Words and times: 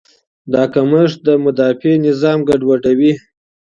دا 0.53 0.63
کمښت 0.73 1.17
د 1.27 1.29
مدافع 1.45 1.93
نظام 2.07 2.39
ګډوډوي. 2.49 3.13